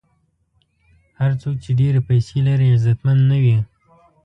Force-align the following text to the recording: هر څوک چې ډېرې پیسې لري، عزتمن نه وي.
هر 1.19 1.31
څوک 1.41 1.55
چې 1.63 1.71
ډېرې 1.79 2.01
پیسې 2.09 2.37
لري، 2.47 2.67
عزتمن 2.75 3.17
نه 3.29 3.37
وي. 3.43 3.57